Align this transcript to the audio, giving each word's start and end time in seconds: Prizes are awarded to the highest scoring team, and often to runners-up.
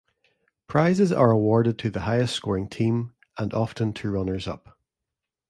Prizes 0.65 1.11
are 1.11 1.29
awarded 1.29 1.77
to 1.77 1.91
the 1.91 1.99
highest 1.99 2.33
scoring 2.33 2.67
team, 2.67 3.13
and 3.37 3.53
often 3.53 3.93
to 3.93 4.09
runners-up. 4.09 4.75